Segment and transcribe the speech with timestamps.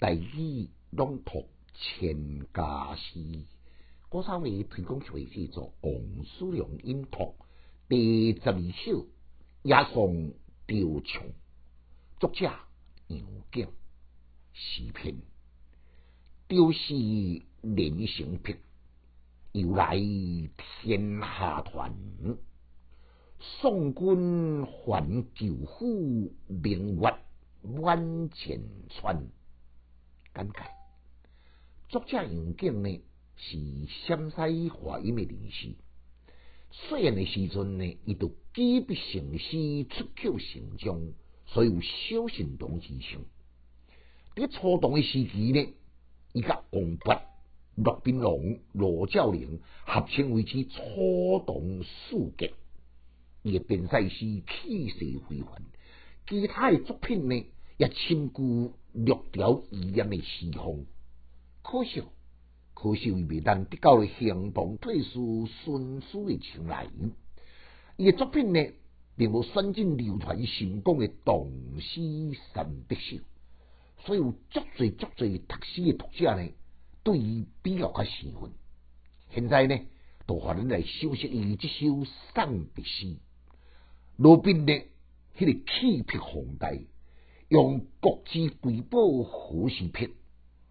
[0.00, 1.44] 大语朗读
[1.74, 3.44] 千家诗，
[4.08, 5.92] 郭三位推广出去做王
[6.24, 7.34] 叔良音读
[7.86, 8.62] 第十二首
[9.62, 10.32] 《野送
[10.66, 11.26] 雕虫》，
[12.18, 12.50] 作者
[13.08, 13.20] 杨
[13.52, 13.68] 景，
[14.54, 15.16] 诗篇
[16.48, 16.94] 雕是
[17.60, 18.56] 连成癖，
[19.52, 19.98] 由来
[20.56, 21.94] 天下团。
[23.38, 27.14] 宋军还旧府，明月
[27.60, 29.28] 满前川。
[30.32, 30.66] 感慨，
[31.88, 33.02] 作者杨景呢
[33.36, 33.58] 是
[34.06, 35.74] 陕西华阴的人士。
[36.70, 41.12] 细汉的时阵呢，伊就举笔成诗，出口成章，
[41.46, 43.24] 所以有小神童之称。
[44.36, 45.74] 伫初中的时期呢，
[46.32, 47.20] 伊甲王勃、
[47.74, 48.36] 骆宾王、
[48.72, 52.54] 罗教龄合称为之初中四杰。
[53.42, 55.64] 伊嘅边塞诗气势非凡，
[56.28, 57.44] 其他的作品呢
[57.80, 60.84] 也深具略调意言嘅诗风。
[61.62, 62.02] 可惜，
[62.74, 66.88] 可惜伊未当得到了行动退书孙书嘅青睐。
[67.96, 68.60] 伊嘅作品呢，
[69.16, 73.16] 并无选进流传成功嘅唐诗三百首，
[74.04, 76.50] 所以有足侪足侪读诗嘅读者呢，
[77.02, 78.50] 对伊比较较喜欢。
[79.30, 79.78] 现在呢，
[80.28, 83.16] 就互咱来修饰伊这首三百诗。
[84.18, 84.72] 罗宾呢，
[85.38, 86.70] 迄个气魄宏大，
[87.50, 90.14] 用国之瑰宝胡士癖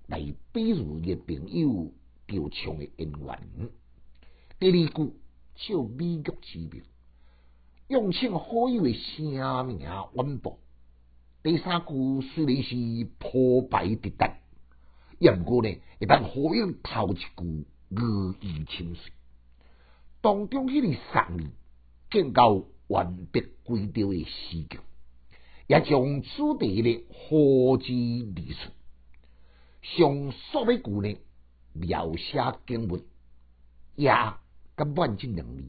[0.07, 0.17] 来
[0.53, 1.91] 比喻嘅朋友
[2.25, 3.69] 雕虫嘅姻缘。
[4.59, 5.13] 第二句
[5.55, 6.83] 少美玉之名，
[7.89, 10.57] 用请好友嘅声名稳步。
[11.43, 14.35] 第三句虽然是破败跌宕，
[15.19, 19.11] 也毋过呢，会当好友头一句语意清水，
[20.21, 21.49] 当中迄个三字
[22.09, 22.63] 更高。
[22.87, 24.79] 完璧归调的诗句，
[25.69, 28.71] 也将此地的何之理出，
[29.83, 31.15] 上所尾句呢
[31.73, 33.05] 描写景物，
[33.95, 34.39] 也甲
[34.95, 35.63] 万金两字，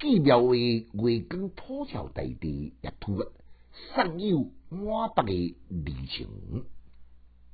[0.00, 3.30] 既描绘月光普照大地，也突出
[3.94, 6.64] 尚有满白的离情，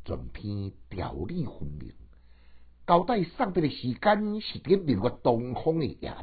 [0.05, 1.93] 全篇条理分明，
[2.87, 6.15] 交代上边的时间是伫明月东方的夜，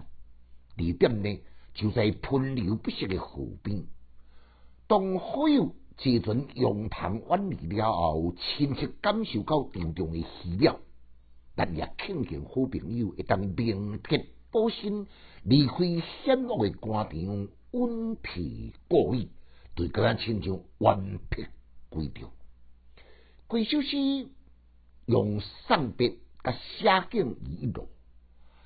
[0.77, 1.41] 地点呢？
[1.73, 3.85] 就在喷流不息的河边，
[4.87, 10.79] 当好友即阵用塘远离了后，亲切感受到沉重的喜了，
[11.55, 15.07] 但也庆幸好朋友会当明天保身，
[15.43, 15.77] 离开
[16.23, 19.29] 险恶的官场，温皮过意，
[19.73, 21.47] 对个人亲像完璧
[21.89, 22.31] 归调。
[23.47, 24.27] 归首诗
[25.07, 27.89] 用上笔甲写景一路，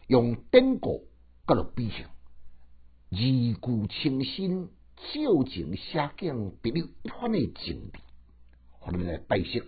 [0.07, 1.07] 用典故
[1.47, 2.09] 甲落比上。
[3.11, 4.69] 字句清新，
[5.13, 7.99] 照情写景，别有一番的情致。
[8.71, 9.65] 互咱来拜识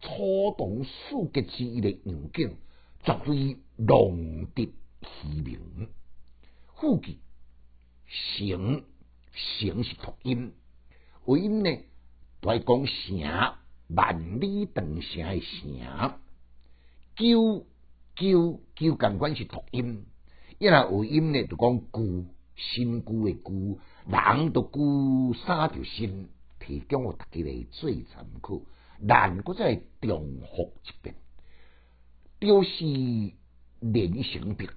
[0.00, 2.56] 初冬四杰之一的杨景，
[3.04, 4.72] 绝非浪得
[5.02, 5.88] 虚名。
[6.76, 7.18] 副句
[8.06, 8.84] 成
[9.32, 10.52] 成是读音，
[11.24, 11.70] 为音呢？
[12.42, 13.54] 在讲城
[13.88, 16.18] 万里长城的城，
[17.14, 17.66] 旧
[18.16, 20.04] 旧旧感官是读音，
[20.58, 22.26] 因为为音呢就讲旧。
[22.56, 26.28] 新句的句，人都句三条新，
[26.60, 28.60] 提供我大家来做参考。
[28.98, 31.16] 难搁再重复一遍，
[32.38, 32.84] 表示
[33.80, 34.68] 连成笔，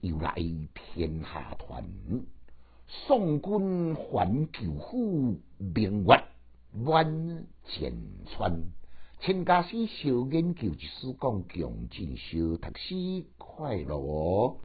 [0.00, 0.34] 由来
[0.74, 1.84] 天下团。
[2.88, 6.24] 宋军还旧府，明月
[6.72, 7.92] 满前
[8.26, 8.64] 川。
[9.20, 14.56] 请家师小研究，一书讲强进修读书快乐。